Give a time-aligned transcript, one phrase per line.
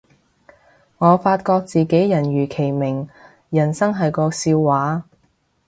[0.97, 3.07] 我發覺自己人如其名，
[3.51, 5.05] 人生係個笑話